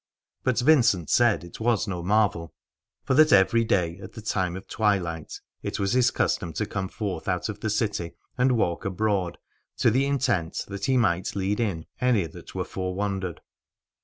[0.43, 2.55] But Vincent said that it was no marvel:
[3.03, 6.89] for that every day at the time of twilight it was his custom to come
[6.89, 9.37] forth out of the city and walk abroad,
[9.77, 13.41] to the intent that he might lead in any that were forwandered.